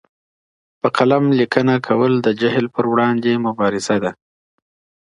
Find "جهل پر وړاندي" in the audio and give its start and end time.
2.41-3.33